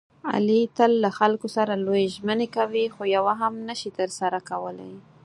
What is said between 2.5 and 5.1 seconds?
کوي، خویوه هم نشي ترسره کولی.